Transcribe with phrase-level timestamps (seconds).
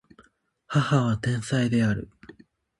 [0.67, 2.09] 母は天才である